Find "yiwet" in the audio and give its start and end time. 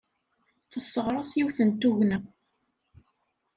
1.37-1.59